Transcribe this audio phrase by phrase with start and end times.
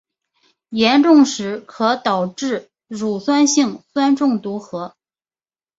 [0.71, 4.95] 严重时可导致乳酸性酸中毒和。